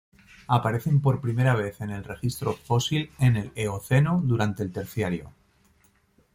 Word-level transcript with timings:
Aparecen 0.47 0.99
por 0.99 1.21
primera 1.21 1.53
vez 1.55 1.79
en 1.79 1.91
el 1.91 2.03
registro 2.03 2.53
fósil 2.53 3.11
en 3.19 3.37
el 3.37 3.51
Eoceno, 3.53 4.19
durante 4.25 4.63
el 4.63 4.71
Terciario. 4.71 5.31